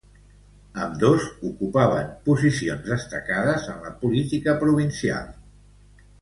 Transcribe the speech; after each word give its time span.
Ambdós 0.85 1.27
ocupaven 1.49 2.09
posicions 2.29 2.87
destacades 2.95 3.69
en 3.75 3.85
la 3.89 3.93
política 4.01 4.57
provincial. 4.65 5.31